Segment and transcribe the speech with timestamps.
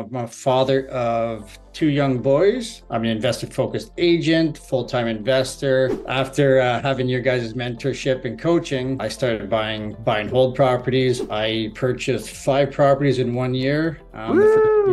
[0.00, 2.82] I'm a father of two young boys.
[2.90, 5.96] I'm an investor focused agent, full time investor.
[6.08, 11.22] After uh, having your guys' mentorship and coaching, I started buying buy and hold properties.
[11.30, 14.38] I purchased five properties in one year um,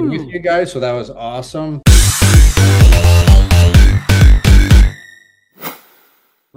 [0.08, 1.82] with you guys, so that was awesome.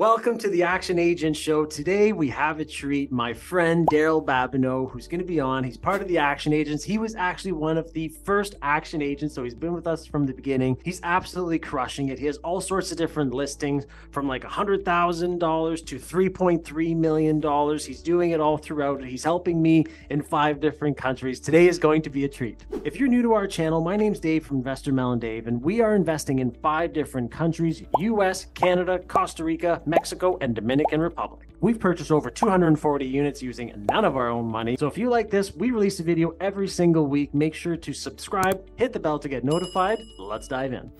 [0.04, 1.64] Welcome to the Action Agent Show.
[1.64, 3.10] Today we have a treat.
[3.10, 5.64] My friend Daryl Babineau, who's going to be on.
[5.64, 6.84] He's part of the Action Agents.
[6.84, 10.26] He was actually one of the first Action Agents, so he's been with us from
[10.26, 10.76] the beginning.
[10.84, 12.18] He's absolutely crushing it.
[12.18, 17.78] He has all sorts of different listings from like $100,000 to $3.3 million.
[17.78, 19.02] He's doing it all throughout.
[19.02, 21.40] He's helping me in five different countries.
[21.40, 22.66] Today is going to be a treat.
[22.84, 25.62] If you're new to our channel, my name's Dave from Investor Mel and Dave, and
[25.62, 31.46] we are investing in five different countries US, Canada, Costa Rica, Mexico, and Dominican Republic.
[31.60, 34.76] We've purchased over 240 units using none of our own money.
[34.76, 37.32] So if you like this, we release a video every single week.
[37.32, 39.98] Make sure to subscribe, hit the bell to get notified.
[40.18, 40.90] Let's dive in.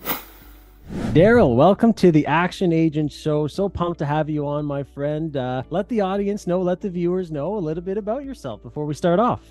[1.11, 3.47] Daryl, welcome to the Action Agent Show.
[3.47, 5.35] So pumped to have you on, my friend.
[5.35, 8.85] Uh, let the audience know, let the viewers know a little bit about yourself before
[8.85, 9.41] we start off.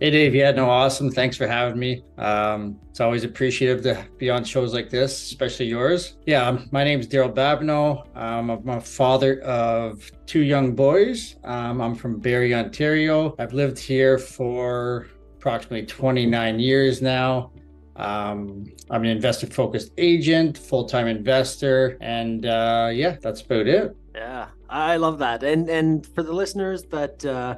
[0.00, 0.34] Hey, Dave.
[0.34, 1.08] Yeah, no, awesome.
[1.08, 2.02] Thanks for having me.
[2.18, 6.16] Um, it's always appreciative to be on shows like this, especially yours.
[6.26, 8.04] Yeah, um, my name is Daryl Babineau.
[8.16, 11.36] Um, I'm a father of two young boys.
[11.44, 13.36] Um, I'm from Barrie, Ontario.
[13.38, 15.06] I've lived here for
[15.36, 17.52] approximately 29 years now.
[17.94, 23.96] Um, I'm an investor focused agent, full time investor, and uh, yeah, that's about it.
[24.12, 25.44] Yeah, I love that.
[25.44, 27.56] And and for the listeners that uh,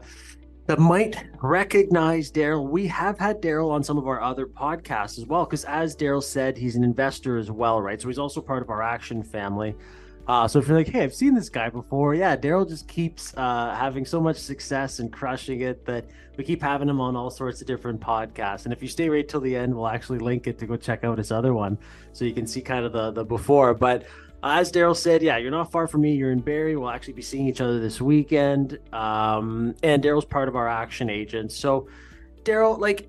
[0.66, 2.68] that might recognize Daryl.
[2.68, 6.22] We have had Daryl on some of our other podcasts as well, because as Daryl
[6.22, 8.00] said, he's an investor as well, right?
[8.00, 9.74] So he's also part of our action family.
[10.28, 13.32] Uh, so if you're like, hey, I've seen this guy before, yeah, Daryl just keeps
[13.36, 16.04] uh, having so much success and crushing it that
[16.36, 18.64] we keep having him on all sorts of different podcasts.
[18.64, 21.04] And if you stay right till the end, we'll actually link it to go check
[21.04, 21.78] out his other one,
[22.12, 23.72] so you can see kind of the the before.
[23.72, 24.06] But
[24.42, 26.14] as Daryl said, yeah, you're not far from me.
[26.14, 26.76] You're in Barrie.
[26.76, 28.78] We'll actually be seeing each other this weekend.
[28.92, 31.56] Um, and Daryl's part of our action agents.
[31.56, 31.88] So,
[32.44, 33.08] Daryl, like,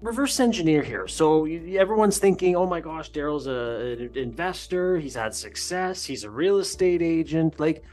[0.00, 1.06] reverse engineer here.
[1.06, 4.98] So everyone's thinking, oh my gosh, Daryl's a, an investor.
[4.98, 6.04] He's had success.
[6.04, 7.60] He's a real estate agent.
[7.60, 7.84] Like,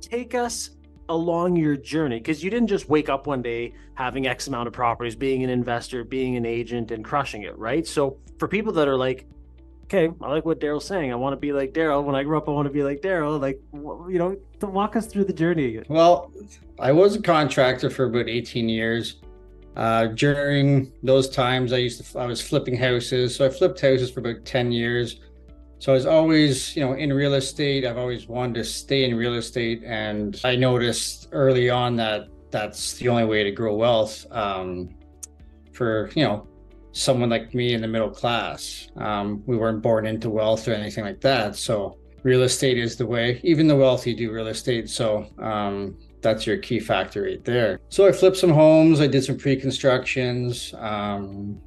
[0.00, 0.70] take us
[1.08, 4.72] along your journey because you didn't just wake up one day having X amount of
[4.72, 7.86] properties, being an investor, being an agent, and crushing it, right?
[7.86, 9.26] So for people that are like,
[9.92, 11.12] okay, I like what Daryl's saying.
[11.12, 12.02] I want to be like Daryl.
[12.04, 13.40] When I grow up, I want to be like Daryl.
[13.40, 15.82] Like, you know, to walk us through the journey.
[15.88, 16.32] Well,
[16.78, 19.16] I was a contractor for about 18 years.
[19.76, 23.36] Uh, during those times, I used to, I was flipping houses.
[23.36, 25.20] So I flipped houses for about 10 years.
[25.78, 27.84] So I was always, you know, in real estate.
[27.84, 29.82] I've always wanted to stay in real estate.
[29.84, 34.94] And I noticed early on that that's the only way to grow wealth um,
[35.72, 36.46] for, you know,
[36.92, 38.88] someone like me in the middle class.
[38.96, 41.56] Um, we weren't born into wealth or anything like that.
[41.56, 43.40] So real estate is the way.
[43.42, 44.88] Even the wealthy do real estate.
[44.88, 47.80] So um, that's your key factor right there.
[47.88, 49.00] So I flipped some homes.
[49.00, 50.74] I did some pre-constructions.
[50.78, 51.60] Um,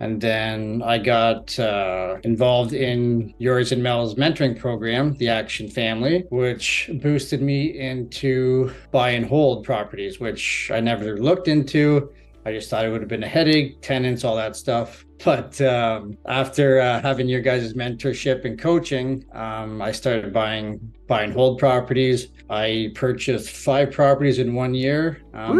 [0.00, 6.24] and then I got uh, involved in yours and Mel's mentoring program, the Action Family,
[6.30, 12.12] which boosted me into buy and hold properties, which I never looked into.
[12.46, 15.06] I just thought it would have been a headache, tenants, all that stuff.
[15.24, 21.22] But um, after uh, having your guys' mentorship and coaching, um, I started buying buy
[21.22, 22.28] and hold properties.
[22.50, 25.56] I purchased five properties in one year um,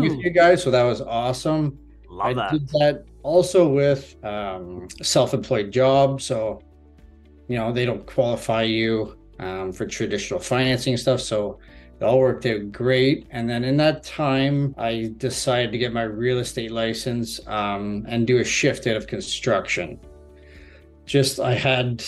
[0.00, 1.78] with you guys, so that was awesome.
[2.08, 2.52] Love I that.
[2.52, 6.60] did that also with um, self-employed job, so
[7.48, 11.20] you know they don't qualify you um, for traditional financing stuff.
[11.20, 11.58] So
[12.02, 13.28] it all worked out great.
[13.30, 18.26] And then in that time, I decided to get my real estate license um, and
[18.26, 20.00] do a shift out of construction.
[21.06, 22.02] Just I had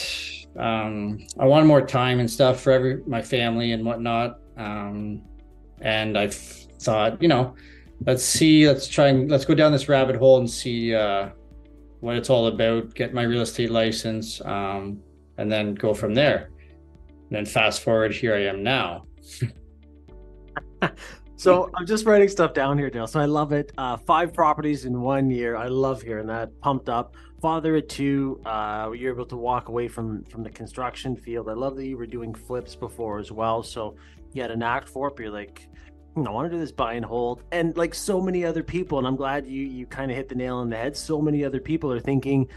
[0.56, 4.40] um, I wanted more time and stuff for every my family and whatnot.
[4.56, 5.22] Um,
[5.80, 7.54] and I thought, you know,
[8.04, 11.28] let's see, let's try and let's go down this rabbit hole and see uh,
[12.00, 12.94] what it's all about.
[12.94, 15.00] Get my real estate license, um,
[15.38, 16.50] and then go from there.
[17.08, 19.06] And then fast forward, here I am now.
[21.36, 23.06] so I'm just writing stuff down here, Dale.
[23.06, 23.72] So I love it.
[23.78, 25.56] Uh, five properties in one year.
[25.56, 26.58] I love hearing that.
[26.60, 27.16] Pumped up.
[27.40, 28.40] Father of two.
[28.46, 31.48] Uh, you're able to walk away from from the construction field.
[31.48, 33.62] I love that you were doing flips before as well.
[33.62, 33.96] So
[34.32, 35.18] you had an act for it.
[35.18, 35.68] You're like,
[36.14, 37.42] hmm, I want to do this buy and hold.
[37.52, 40.34] And like so many other people, and I'm glad you you kind of hit the
[40.34, 40.96] nail on the head.
[40.96, 42.48] So many other people are thinking.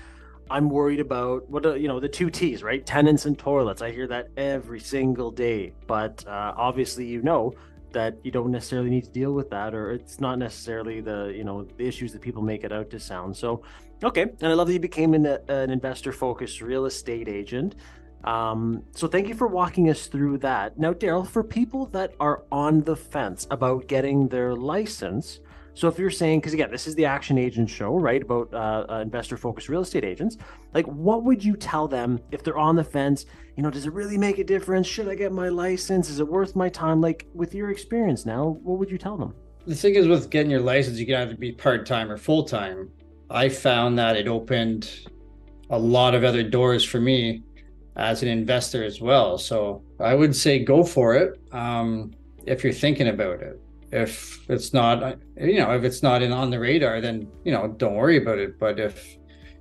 [0.50, 2.86] I'm worried about what you know the two T's, right?
[2.86, 3.82] Tenants and toilets.
[3.82, 5.74] I hear that every single day.
[5.86, 7.54] But uh, obviously, you know
[7.94, 11.44] that you don't necessarily need to deal with that or it's not necessarily the you
[11.44, 13.64] know the issues that people make it out to sound so
[14.04, 17.76] Okay, and I love that you became an, an investor focused real estate agent.
[18.24, 20.78] Um, so thank you for walking us through that.
[20.78, 25.40] Now, Daryl, for people that are on the fence about getting their license,
[25.78, 28.86] so if you're saying, because again, this is the Action Agent show, right, about uh,
[28.90, 30.36] uh, investor-focused real estate agents,
[30.74, 33.28] like what would you tell them if they're on the fence?
[33.56, 34.88] You know, does it really make a difference?
[34.88, 36.10] Should I get my license?
[36.10, 37.00] Is it worth my time?
[37.00, 39.36] Like with your experience now, what would you tell them?
[39.68, 42.90] The thing is, with getting your license, you can either be part-time or full-time.
[43.30, 44.90] I found that it opened
[45.70, 47.44] a lot of other doors for me
[47.98, 49.38] as an investor as well.
[49.38, 52.16] So I would say go for it um,
[52.48, 53.62] if you're thinking about it.
[53.92, 57.68] If it's not, you know, if it's not in on the radar, then you know,
[57.68, 58.60] don't worry about it.
[58.60, 59.18] But if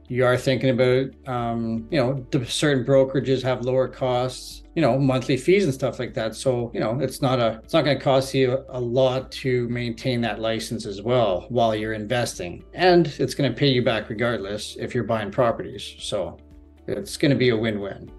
[0.09, 4.99] you are thinking about, um, you know, the certain brokerages have lower costs, you know,
[4.99, 6.35] monthly fees and stuff like that.
[6.35, 9.69] So you know, it's not a, it's not going to cost you a lot to
[9.69, 14.09] maintain that license as well while you're investing, and it's going to pay you back
[14.09, 15.95] regardless if you're buying properties.
[15.99, 16.39] So
[16.87, 18.11] it's going to be a win-win.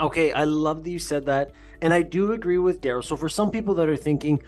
[0.00, 1.50] Okay, I love that you said that.
[1.82, 3.04] And I do agree with Daryl.
[3.04, 4.42] So for some people that are thinking,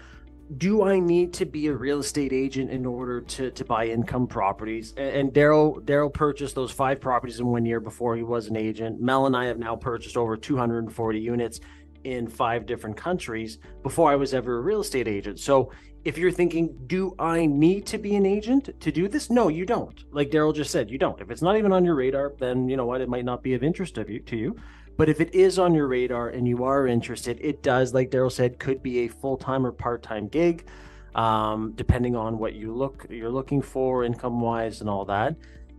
[0.56, 4.26] do I need to be a real estate agent in order to to buy income
[4.26, 4.94] properties?
[4.96, 9.00] And Daryl Daryl purchased those five properties in one year before he was an agent.
[9.00, 11.60] Mel and I have now purchased over 240 units
[12.04, 15.38] in five different countries before I was ever a real estate agent.
[15.38, 15.70] So
[16.04, 19.28] if you're thinking, do I need to be an agent to do this?
[19.28, 20.02] No, you don't.
[20.10, 21.20] Like Daryl just said, you don't.
[21.20, 23.52] If it's not even on your radar, then you know what, it might not be
[23.52, 24.56] of interest of you to you.
[25.00, 28.30] But if it is on your radar and you are interested, it does, like Daryl
[28.30, 30.66] said, could be a full time or part time gig,
[31.14, 35.36] um, depending on what you look you're looking for, income wise, and all that.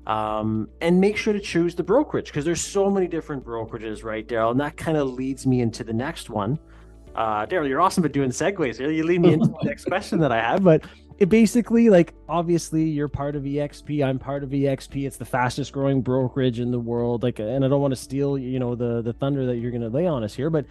[0.07, 4.27] Um, and make sure to choose the brokerage because there's so many different brokerages, right,
[4.27, 4.49] Daryl?
[4.49, 6.57] And that kind of leads me into the next one.
[7.13, 8.79] Uh, Daryl, you're awesome at doing segues.
[8.79, 10.83] You lead me into the next question that I have, but
[11.21, 15.71] it basically like obviously you're part of exp i'm part of exp it's the fastest
[15.71, 19.03] growing brokerage in the world like and i don't want to steal you know the
[19.03, 20.65] the thunder that you're going to lay on us here but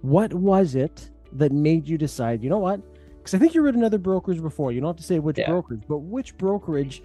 [0.00, 2.80] what was it that made you decide you know what
[3.18, 5.50] because i think you read another brokerage before you don't have to say which yeah.
[5.50, 7.02] brokerage but which brokerage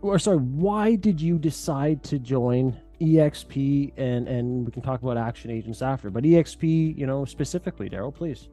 [0.00, 5.16] or sorry why did you decide to join exp and and we can talk about
[5.16, 8.48] action agents after but exp you know specifically daryl please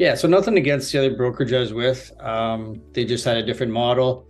[0.00, 2.10] yeah, so nothing against the other brokerage I was with.
[2.20, 4.26] Um, they just had a different model,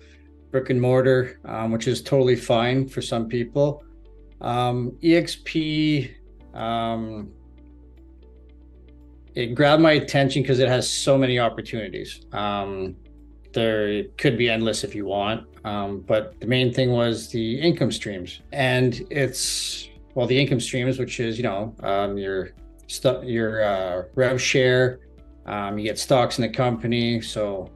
[0.50, 3.84] brick and mortar, um, which is totally fine for some people.
[4.40, 6.12] Um, EXP,
[6.54, 7.30] um,
[9.36, 12.22] it grabbed my attention because it has so many opportunities.
[12.32, 12.96] Um,
[13.52, 17.92] there could be endless if you want, um, but the main thing was the income
[17.92, 21.76] streams, and it's well the income streams, which is you know
[22.16, 22.54] your
[22.88, 24.98] stuff, your uh, rev share
[25.46, 27.70] um, you get stocks in the company, so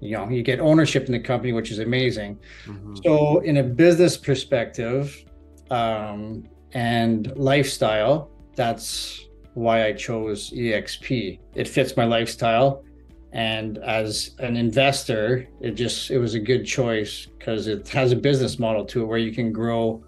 [0.00, 2.38] you know you get ownership in the company, which is amazing.
[2.66, 2.96] Mm-hmm.
[3.04, 5.24] So, in a business perspective
[5.70, 11.38] um, and lifestyle, that's why I chose EXP.
[11.54, 12.84] It fits my lifestyle,
[13.32, 18.16] and as an investor, it just it was a good choice because it has a
[18.16, 20.04] business model to it where you can grow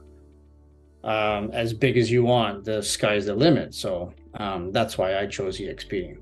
[1.07, 2.65] um, as big as you want.
[2.65, 3.75] The sky's the limit.
[3.75, 6.19] So um, that's why I chose EXP.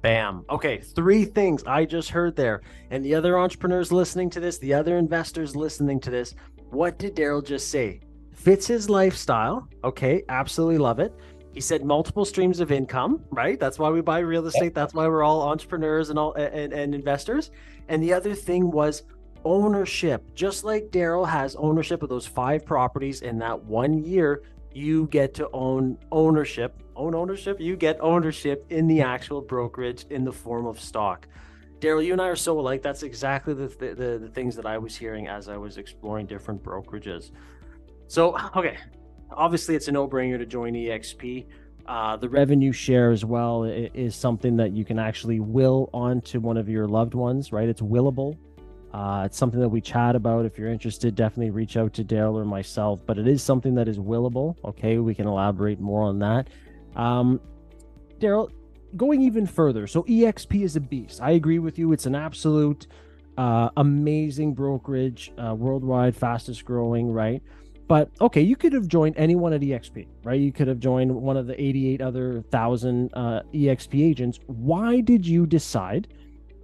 [0.00, 0.44] Bam.
[0.48, 2.62] Okay, three things I just heard there.
[2.90, 6.34] And the other entrepreneurs listening to this, the other investors listening to this,
[6.70, 8.00] what did Daryl just say?
[8.32, 9.68] Fits his lifestyle.
[9.82, 11.12] Okay, absolutely love it.
[11.52, 13.58] He said multiple streams of income, right?
[13.58, 14.74] That's why we buy real estate.
[14.74, 17.50] That's why we're all entrepreneurs and all and, and investors.
[17.88, 19.02] And the other thing was
[19.44, 20.22] ownership.
[20.34, 25.34] Just like Daryl has ownership of those five properties in that one year, you get
[25.34, 30.66] to own ownership, own ownership, you get ownership in the actual brokerage in the form
[30.66, 31.26] of stock.
[31.80, 32.82] Daryl, you and I are so alike.
[32.82, 36.62] That's exactly the, the, the things that I was hearing as I was exploring different
[36.62, 37.30] brokerages.
[38.08, 38.76] So, okay,
[39.30, 41.46] obviously it's a no-brainer to join EXP.
[41.86, 46.58] Uh, the revenue share as well is something that you can actually will onto one
[46.58, 47.68] of your loved ones, right?
[47.68, 48.36] It's willable.
[48.92, 50.46] Uh, it's something that we chat about.
[50.46, 53.00] If you're interested, definitely reach out to Daryl or myself.
[53.04, 54.56] But it is something that is willable.
[54.64, 56.48] Okay, we can elaborate more on that.
[56.96, 57.40] Um,
[58.18, 58.50] Daryl,
[58.96, 59.86] going even further.
[59.86, 61.20] So EXP is a beast.
[61.20, 61.92] I agree with you.
[61.92, 62.86] It's an absolute
[63.36, 67.42] uh, amazing brokerage, uh, worldwide fastest growing, right?
[67.86, 70.38] But okay, you could have joined anyone at EXP, right?
[70.38, 74.40] You could have joined one of the 88 other thousand uh, EXP agents.
[74.46, 76.08] Why did you decide?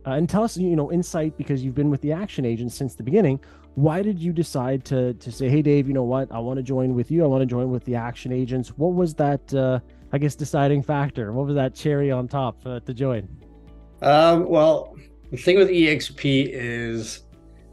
[0.06, 2.94] Uh, and tell us, you know, insight because you've been with the action agents since
[2.94, 3.40] the beginning.
[3.74, 6.30] Why did you decide to to say, "Hey, Dave, you know what?
[6.30, 7.24] I want to join with you.
[7.24, 9.52] I want to join with the action agents." What was that?
[9.52, 9.80] Uh,
[10.12, 11.32] I guess deciding factor.
[11.32, 13.28] What was that cherry on top uh, to join?
[14.00, 14.96] Um, well,
[15.32, 17.24] the thing with EXP is,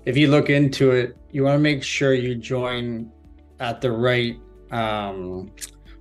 [0.06, 3.12] if you look into it, you want to make sure you join
[3.60, 4.40] at the right
[4.72, 5.52] um,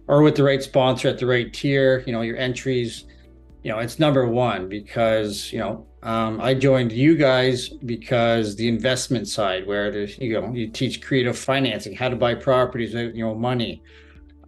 [0.08, 3.04] or with the right sponsor at the right tier, you know, your entries,
[3.62, 8.68] you know, it's number one because, you know, um, I joined you guys because the
[8.68, 13.14] investment side where there's, you know, you teach creative financing, how to buy properties, with
[13.14, 13.82] you know, money,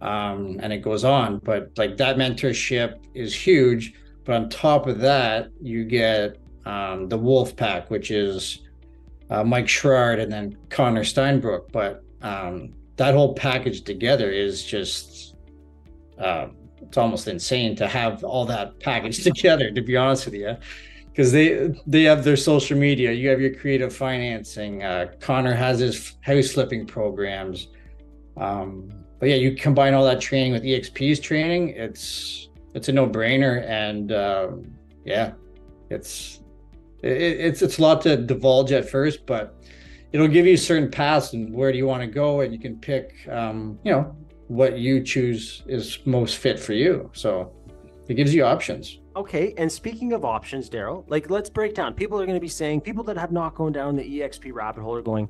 [0.01, 1.39] um, and it goes on.
[1.39, 3.93] But like that mentorship is huge.
[4.25, 8.61] But on top of that, you get um, the Wolf Pack, which is
[9.29, 11.71] uh, Mike Sherrard and then Connor Steinbrook.
[11.71, 15.35] But um, that whole package together is just
[16.17, 16.47] uh,
[16.81, 19.71] it's almost insane to have all that package together.
[19.71, 20.57] To be honest with you,
[21.11, 24.83] because they they have their social media, you have your creative financing.
[24.83, 27.67] Uh, Connor has his house flipping programs.
[28.37, 28.89] Um,
[29.19, 31.69] but yeah, you combine all that training with EXP's training.
[31.69, 34.49] It's it's a no brainer, and uh,
[35.05, 35.33] yeah,
[35.89, 36.41] it's
[37.03, 39.55] it, it's it's a lot to divulge at first, but
[40.11, 42.77] it'll give you certain paths and where do you want to go, and you can
[42.79, 44.15] pick, um, you know,
[44.53, 47.09] what you choose is most fit for you.
[47.13, 47.51] So
[48.07, 48.99] it gives you options.
[49.15, 51.93] Okay, and speaking of options, Daryl, like let's break down.
[51.93, 54.81] People are going to be saying, people that have not gone down the EXP rabbit
[54.81, 55.29] hole are going,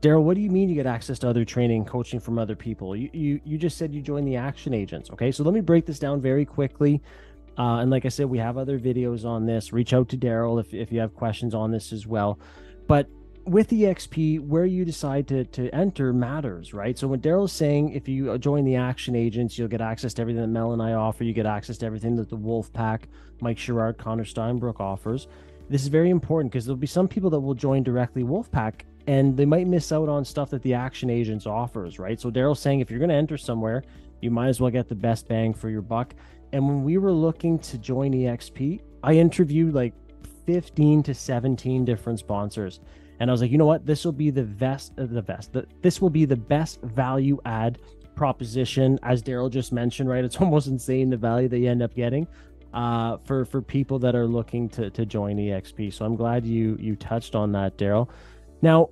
[0.00, 2.94] Daryl, what do you mean you get access to other training, coaching from other people?
[2.94, 5.10] You, you you just said you joined the Action Agents.
[5.10, 7.02] Okay, so let me break this down very quickly.
[7.56, 9.72] Uh, and like I said, we have other videos on this.
[9.72, 12.38] Reach out to Daryl if, if you have questions on this as well.
[12.86, 13.08] But
[13.46, 16.98] with EXP, where you decide to, to enter matters, right?
[16.98, 20.22] So when Daryl's saying if you uh, join the Action Agents, you'll get access to
[20.22, 21.24] everything that Mel and I offer.
[21.24, 23.08] You get access to everything that the Wolf Pack,
[23.40, 25.28] Mike Sherrard, Connor Steinbrook offers.
[25.68, 29.36] This is very important because there'll be some people that will join directly Wolfpack and
[29.36, 32.20] they might miss out on stuff that the Action Agents offers, right?
[32.20, 33.84] So Daryl's saying if you're going to enter somewhere,
[34.20, 36.14] you might as well get the best bang for your buck.
[36.52, 39.92] And when we were looking to join EXP, I interviewed like
[40.46, 42.80] 15 to 17 different sponsors.
[43.20, 43.86] And I was like, you know what?
[43.86, 47.40] This will be the best, uh, the best, the, this will be the best value
[47.44, 47.78] add
[48.14, 48.98] proposition.
[49.02, 50.24] As Daryl just mentioned, right?
[50.24, 52.26] It's almost insane the value that you end up getting
[52.74, 55.92] uh, for for people that are looking to to join EXP.
[55.92, 58.08] So I'm glad you you touched on that, Daryl.
[58.60, 58.90] Now,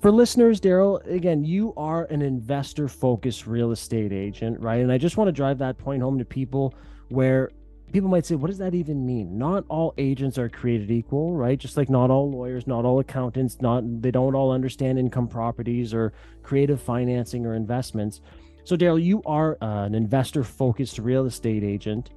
[0.00, 4.80] for listeners, Daryl, again, you are an investor focused real estate agent, right?
[4.80, 6.74] And I just want to drive that point home to people
[7.08, 7.50] where
[7.92, 9.38] people might say, what does that even mean?
[9.38, 11.58] Not all agents are created equal, right?
[11.58, 15.92] Just like not all lawyers, not all accountants, not they don't all understand income properties
[15.92, 18.20] or creative financing or investments.
[18.64, 22.10] So, Daryl, you are uh, an investor focused real estate agent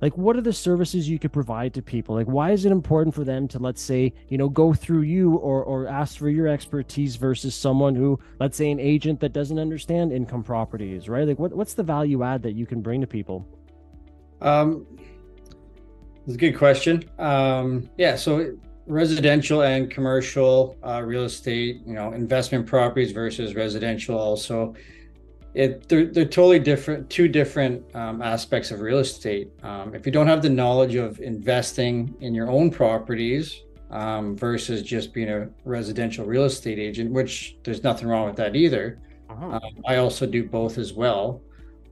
[0.00, 3.14] like what are the services you could provide to people like why is it important
[3.14, 6.46] for them to let's say you know go through you or or ask for your
[6.46, 11.38] expertise versus someone who let's say an agent that doesn't understand income properties right like
[11.38, 13.46] what, what's the value add that you can bring to people
[14.40, 14.86] um
[16.28, 17.02] it's a good question.
[17.18, 18.54] Um yeah so
[18.86, 24.74] residential and commercial uh, real estate you know investment properties versus residential also.
[25.54, 29.48] It they're, they're totally different two different um, aspects of real estate.
[29.62, 34.82] Um, if you don't have the knowledge of investing in your own properties um, versus
[34.82, 38.98] just being a residential real estate agent which there's nothing wrong with that either.
[39.30, 39.46] Uh-huh.
[39.46, 41.40] Um, i also do both as well.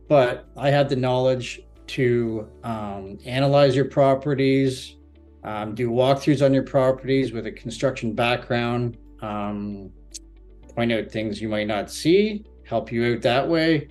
[0.08, 4.96] But i had the knowledge to um, analyze your properties
[5.44, 11.66] um, do walkthroughs on your properties with a construction background point out things you might
[11.66, 13.88] not see help you out that way.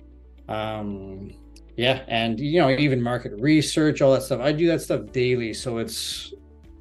[0.48, 1.32] Um,
[1.76, 4.40] yeah, and you know, even market research, all that stuff.
[4.40, 6.32] I do that stuff daily, so it's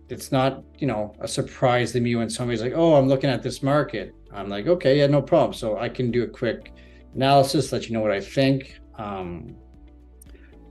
[0.08, 3.44] it's not you know a surprise to me when somebody's like, "Oh, I'm looking at
[3.44, 6.72] this market." I'm like, "Okay, yeah, no problem." So I can do a quick
[7.14, 8.80] analysis, let you know what I think.
[8.96, 9.56] Um,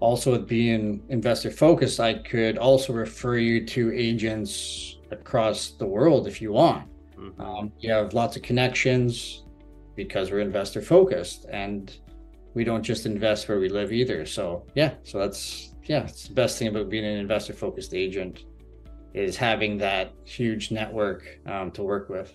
[0.04, 6.26] also, with being investor focused, I could also refer you to agents across the world
[6.26, 6.86] if you want.
[7.16, 7.40] Mm-hmm.
[7.40, 9.44] Um, you have lots of connections
[9.96, 11.96] because we're investor focused and
[12.54, 14.26] we don't just invest where we live either.
[14.26, 18.44] So yeah, so that's yeah, it's the best thing about being an investor focused agent
[19.14, 22.32] is having that huge network um, to work with.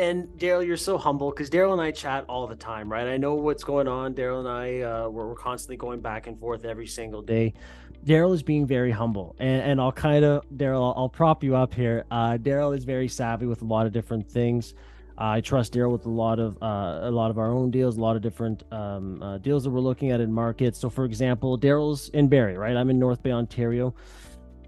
[0.00, 3.06] And Daryl, you're so humble because Daryl and I chat all the time, right?
[3.06, 4.14] I know what's going on.
[4.14, 7.52] Daryl and I, uh, we're, we're constantly going back and forth every single day.
[8.06, 11.54] Daryl is being very humble, and, and I'll kind of Daryl, I'll, I'll, prop you
[11.54, 12.06] up here.
[12.10, 14.72] Uh, Daryl is very savvy with a lot of different things.
[15.18, 18.00] I trust Daryl with a lot of uh, a lot of our own deals, a
[18.00, 20.78] lot of different um, uh, deals that we're looking at in markets.
[20.78, 22.74] So, for example, Daryl's in Barrie, right?
[22.74, 23.94] I'm in North Bay, Ontario.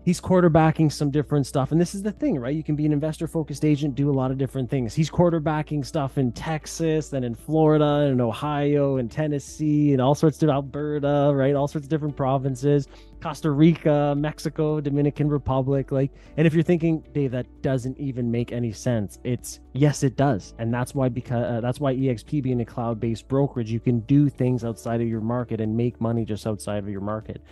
[0.05, 1.73] He's quarterbacking some different stuff.
[1.73, 2.55] And this is the thing, right?
[2.55, 4.95] You can be an investor focused agent, do a lot of different things.
[4.95, 10.43] He's quarterbacking stuff in Texas and in Florida and Ohio and Tennessee and all sorts
[10.43, 11.55] of Alberta, right?
[11.55, 12.89] All sorts of different provinces,
[13.21, 15.93] Costa Rica, Mexico, Dominican Republic.
[15.93, 20.17] Like, and if you're thinking, Dave, that doesn't even make any sense, it's yes, it
[20.17, 20.55] does.
[20.59, 24.01] And that's why, because uh, that's why EXP being a cloud based brokerage, you can
[24.01, 27.43] do things outside of your market and make money just outside of your market.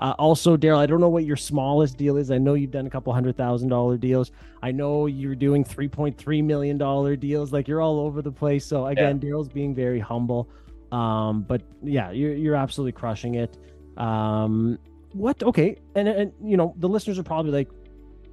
[0.00, 2.30] Uh, also, Daryl, I don't know what your smallest deal is.
[2.30, 4.32] I know you've done a couple hundred thousand dollar deals.
[4.62, 7.52] I know you're doing three point three million dollar deals.
[7.52, 8.64] Like you're all over the place.
[8.64, 9.28] So again, yeah.
[9.28, 10.48] Daryl's being very humble.
[10.90, 13.58] Um, but yeah, you're you're absolutely crushing it.
[13.98, 14.78] Um,
[15.12, 15.42] what?
[15.42, 17.68] Okay, and and you know the listeners are probably like,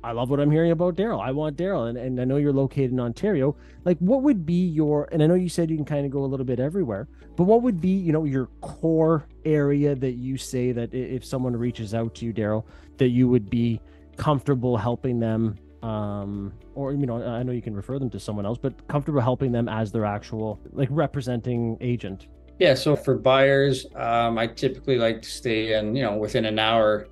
[0.08, 1.22] I love what I'm hearing about Daryl.
[1.22, 3.58] I want Daryl, and, and I know you're located in Ontario.
[3.84, 5.10] Like, what would be your?
[5.12, 7.44] And I know you said you can kind of go a little bit everywhere, but
[7.44, 11.94] what would be, you know, your core area that you say that if someone reaches
[11.94, 12.64] out to you, Daryl,
[13.00, 13.82] that you would be
[14.16, 18.46] comfortable helping them, um, or you know, I know you can refer them to someone
[18.46, 22.28] else, but comfortable helping them as their actual like representing agent.
[22.60, 22.76] Yeah.
[22.76, 27.10] So for buyers, um, I typically like to stay in, you know, within an hour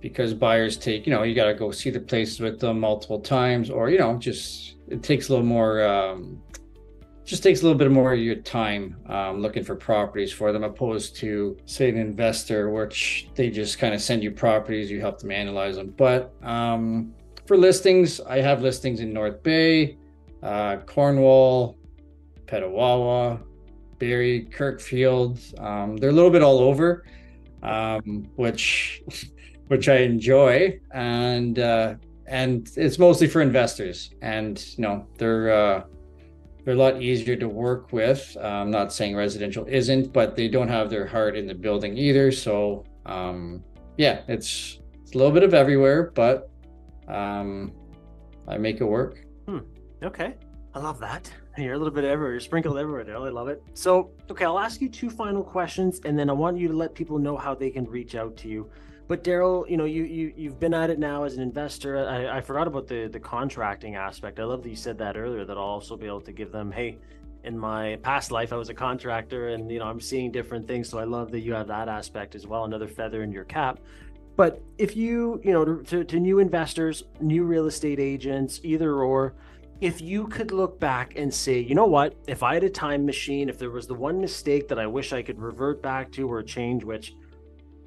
[0.00, 3.20] because buyers take, you know, you got to go see the places with them multiple
[3.20, 5.84] times, or you know, just it takes a little more.
[5.86, 6.42] Um,
[7.24, 10.64] just takes a little bit more of your time um, looking for properties for them,
[10.64, 15.18] opposed to say an investor, which they just kind of send you properties, you help
[15.18, 15.92] them analyze them.
[15.94, 17.12] But um,
[17.46, 19.98] for listings, I have listings in North Bay,
[20.42, 21.76] uh, Cornwall,
[22.46, 23.42] Petawawa,
[23.98, 25.38] Barrie, Kirkfield.
[25.62, 27.04] Um, they're a little bit all over,
[27.62, 29.02] um, which
[29.68, 31.94] which I enjoy, and uh,
[32.26, 35.84] and it's mostly for investors, and you know they're uh,
[36.64, 38.36] they're a lot easier to work with.
[38.40, 42.32] I'm not saying residential isn't, but they don't have their heart in the building either.
[42.32, 43.62] So um,
[43.96, 46.50] yeah, it's it's a little bit of everywhere, but
[47.08, 47.72] um,
[48.46, 49.24] I make it work.
[49.46, 49.60] Hmm.
[50.02, 50.34] Okay,
[50.74, 51.30] I love that.
[51.56, 52.32] You're a little bit everywhere.
[52.32, 53.04] You're sprinkled everywhere.
[53.16, 53.62] I love it.
[53.74, 56.94] So, okay, I'll ask you two final questions, and then I want you to let
[56.94, 58.70] people know how they can reach out to you.
[59.08, 62.06] But Daryl, you know, you you you've been at it now as an investor.
[62.06, 64.38] I, I forgot about the the contracting aspect.
[64.38, 65.46] I love that you said that earlier.
[65.46, 66.98] That I'll also be able to give them, hey,
[67.44, 70.90] in my past life, I was a contractor, and you know, I'm seeing different things.
[70.90, 72.64] So I love that you have that aspect as well.
[72.64, 73.80] Another feather in your cap.
[74.36, 79.34] But if you, you know, to, to new investors, new real estate agents, either or,
[79.80, 83.04] if you could look back and say, you know what, if I had a time
[83.04, 86.30] machine, if there was the one mistake that I wish I could revert back to
[86.30, 87.14] or change, which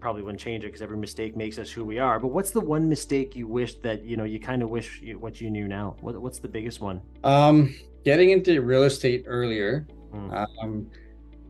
[0.02, 2.20] probably wouldn't change it because every mistake makes us who we are.
[2.20, 5.18] But what's the one mistake you wish that you know you kind of wish you,
[5.20, 5.96] what you knew now?
[6.02, 7.02] What, what's the biggest one?
[7.24, 10.48] Um, getting into real estate earlier, mm.
[10.64, 10.88] um,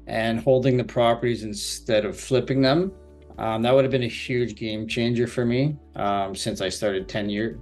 [0.05, 2.91] and holding the properties instead of flipping them.
[3.37, 7.07] Um, that would have been a huge game changer for me um, since I started
[7.07, 7.57] 10 years,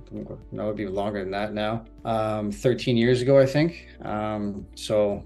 [0.52, 3.88] no, it would be longer than that now, um, 13 years ago, I think.
[4.02, 5.24] Um, so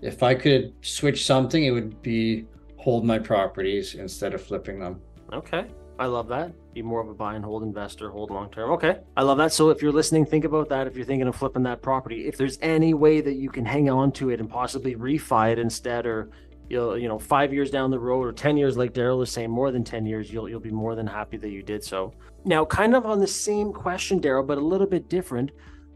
[0.00, 2.44] if I could switch something, it would be
[2.78, 5.00] hold my properties instead of flipping them.
[5.32, 5.66] Okay.
[5.98, 6.52] I love that.
[6.74, 8.70] Be more of a buy and hold investor, hold long term.
[8.70, 9.00] Okay.
[9.16, 9.52] I love that.
[9.52, 10.86] So if you're listening, think about that.
[10.86, 13.90] If you're thinking of flipping that property, if there's any way that you can hang
[13.90, 16.30] on to it and possibly refi it instead, or
[16.70, 19.50] you'll, you know, five years down the road or 10 years, like Daryl is saying,
[19.50, 22.14] more than 10 years, you'll, you'll be more than happy that you did so.
[22.44, 25.50] Now, kind of on the same question, Daryl, but a little bit different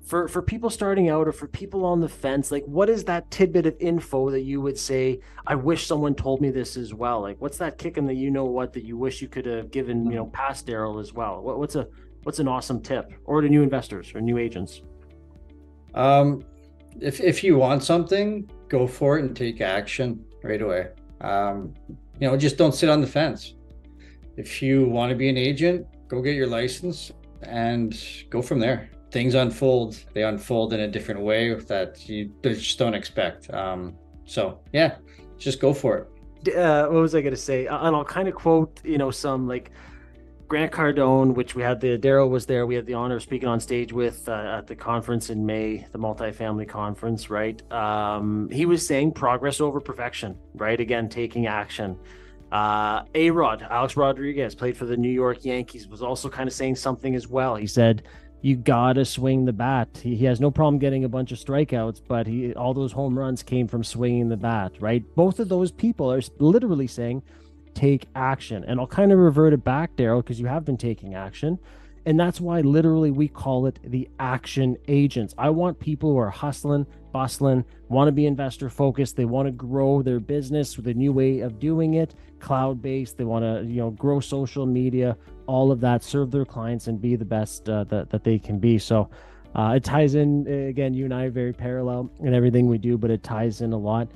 [0.05, 3.31] for for people starting out or for people on the fence like what is that
[3.31, 7.21] tidbit of info that you would say i wish someone told me this as well
[7.21, 9.71] like what's that kick in that you know what that you wish you could have
[9.71, 11.41] given you know past daryl as well?
[11.43, 11.87] What, what's a
[12.23, 14.83] what's an awesome tip or to new investors or new agents?
[15.95, 16.45] Um
[17.01, 20.89] if if you want something go for it and take action right away.
[21.21, 21.75] Um
[22.21, 23.55] you know just don't sit on the fence.
[24.37, 27.13] If you want to be an agent go get your license
[27.43, 27.99] and
[28.31, 32.95] go from there things unfold they unfold in a different way that you just don't
[32.95, 33.53] expect.
[33.53, 33.95] Um,
[34.25, 34.97] so yeah
[35.39, 36.09] just go for it.
[36.57, 39.47] Uh, what was i going to say and i'll kind of quote you know some
[39.47, 39.71] like
[40.49, 43.49] grant cardone which we had the daryl was there we had the honor of speaking
[43.49, 47.63] on stage with uh, at the conference in may the multifamily conference right?
[47.73, 50.81] Um, he was saying progress over perfection right?
[50.81, 51.97] Again taking action.
[52.51, 56.53] Uh, A Rod, Alex Rodriguez, played for the New York Yankees, was also kind of
[56.53, 57.57] saying something as well.
[57.57, 58.03] He said,
[58.43, 59.89] you gotta swing the bat.
[60.03, 63.19] He, he has no problem getting a bunch of strikeouts, but he all those home
[63.19, 65.03] runs came from swinging the bat, right?
[65.15, 67.23] Both of those people are literally saying,
[67.75, 68.65] take action.
[68.67, 71.59] And I'll kind of revert it back, Daryl, because you have been taking action.
[72.05, 75.35] And that's why literally we call it the action agents.
[75.39, 79.17] I want people who are hustling, bustling, want to be investor focused.
[79.17, 83.19] They want to grow their business with a new way of doing it, cloud based.
[83.19, 87.01] They want to, you know, grow social media, all of that, serve their clients and
[87.01, 88.79] be the best uh, that, that they can be.
[88.79, 89.11] So
[89.55, 92.97] uh, it ties in, again, you and I are very parallel in everything we do,
[92.97, 94.09] but it ties in a lot.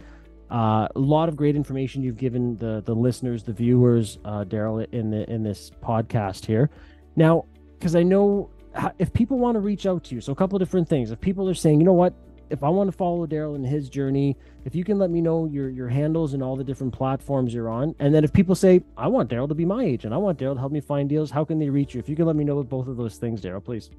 [0.50, 4.86] Uh, a lot of great information you've given the the listeners, the viewers, uh, Daryl,
[4.92, 6.70] in the in this podcast here.
[7.16, 8.50] Now, because I know
[8.98, 11.10] if people want to reach out to you, so a couple of different things.
[11.10, 12.14] If people are saying, you know what,
[12.50, 15.46] if I want to follow Daryl in his journey, if you can let me know
[15.46, 18.82] your your handles and all the different platforms you're on, and then if people say,
[18.96, 21.30] I want Daryl to be my agent, I want Daryl to help me find deals,
[21.30, 22.00] how can they reach you?
[22.00, 23.90] If you can let me know both of those things, Daryl, please.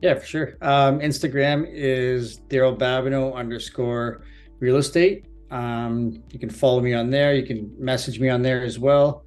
[0.00, 0.56] Yeah, for sure.
[0.60, 4.22] Um, Instagram is Daryl Babineau underscore
[4.58, 5.26] real estate.
[5.50, 7.34] Um, you can follow me on there.
[7.34, 9.24] You can message me on there as well.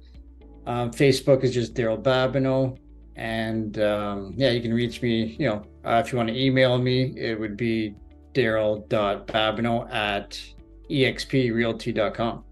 [0.66, 2.78] Um, Facebook is just Daryl Babineau
[3.18, 5.36] and um, yeah, you can reach me.
[5.38, 7.94] You know, uh, if you want to email me, it would be
[8.34, 10.40] daryl.babineau at
[10.90, 12.44] exprealty.com.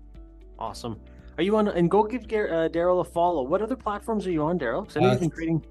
[0.58, 1.00] Awesome.
[1.38, 1.68] Are you on?
[1.68, 3.42] And go give uh, Daryl a follow.
[3.42, 4.82] What other platforms are you on, Daryl?
[4.82, 5.66] Because I know uh, you've been creating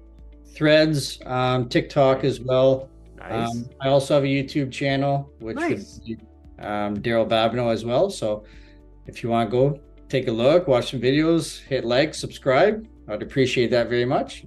[0.54, 2.88] threads, um, TikTok as well.
[3.18, 3.50] Nice.
[3.50, 6.00] Um, I also have a YouTube channel, which nice.
[6.60, 8.10] um, Daryl Babineau as well.
[8.10, 8.44] So
[9.06, 13.22] if you want to go take a look, watch some videos, hit like, subscribe, I'd
[13.22, 14.44] appreciate that very much.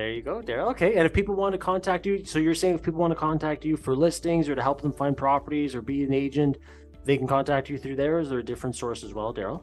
[0.00, 0.70] There you go, Daryl.
[0.70, 0.94] Okay.
[0.94, 3.66] And if people want to contact you, so you're saying if people want to contact
[3.66, 6.56] you for listings or to help them find properties or be an agent,
[7.04, 8.18] they can contact you through there.
[8.18, 9.62] Is there a different source as well, Daryl?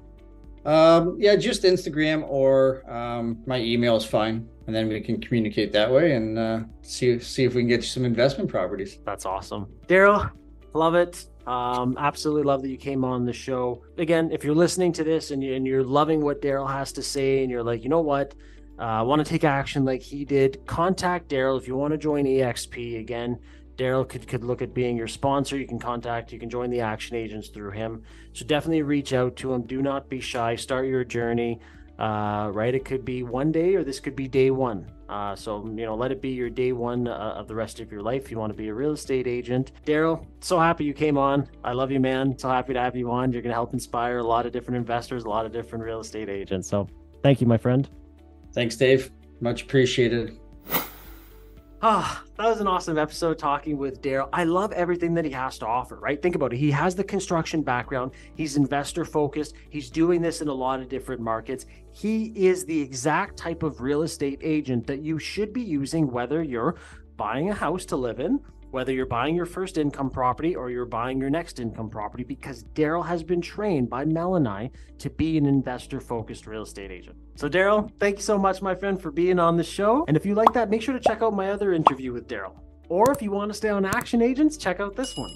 [0.64, 5.74] Um, yeah, just Instagram or um, my email is fine, and then we can communicate
[5.74, 9.00] that way and uh, see see if we can get you some investment properties.
[9.06, 10.30] That's awesome, Daryl.
[10.76, 11.26] Love it.
[11.48, 13.82] Um, absolutely love that you came on the show.
[13.98, 17.02] Again, if you're listening to this and, you, and you're loving what Daryl has to
[17.02, 18.36] say, and you're like, you know what,
[18.80, 22.26] uh, want to take action like he did, contact Daryl if you want to join
[22.26, 23.00] EXP.
[23.00, 23.40] Again,
[23.78, 25.58] Daryl could, could look at being your sponsor.
[25.58, 28.04] You can contact, you can join the action agents through him.
[28.34, 29.64] So definitely reach out to him.
[29.64, 30.56] Do not be shy.
[30.56, 31.60] Start your journey.
[32.00, 32.76] Uh, right?
[32.76, 34.92] It could be one day or this could be day one.
[35.10, 37.92] Uh, so, you know, let it be your day one uh, of the rest of
[37.92, 38.30] your life.
[38.30, 39.72] You want to be a real estate agent.
[39.86, 41.50] Daryl, so happy you came on.
[41.64, 42.38] I love you, man.
[42.38, 43.32] So happy to have you on.
[43.32, 46.02] You're going to help inspire a lot of different investors, a lot of different real
[46.02, 46.68] estate agents.
[46.68, 46.88] So
[47.24, 47.90] thank you, my friend.
[48.58, 49.12] Thanks, Dave.
[49.40, 50.40] Much appreciated.
[51.84, 54.30] Ah, oh, that was an awesome episode talking with Daryl.
[54.34, 56.20] I love everything that he has to offer, right?
[56.20, 56.58] Think about it.
[56.58, 60.90] He has the construction background, he's investor focused, he's doing this in a lot of
[60.90, 61.68] different markets.
[61.92, 66.42] He is the exact type of real estate agent that you should be using, whether
[66.42, 66.78] you're
[67.16, 68.40] buying a house to live in
[68.72, 72.64] whether you're buying your first income property or you're buying your next income property, because
[72.76, 76.92] Daryl has been trained by Mel and I to be an investor focused real estate
[76.92, 77.18] agent.
[77.36, 80.06] So, Daryl, thank you so much, my friend, for being on the show.
[80.08, 82.54] And if you like that, make sure to check out my other interview with Daryl.
[82.90, 85.32] Or if you want to stay on Action Agents, check out this one.